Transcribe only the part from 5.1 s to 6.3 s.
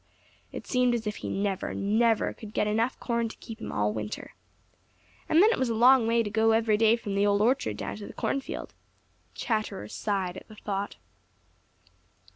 And then it was a long way to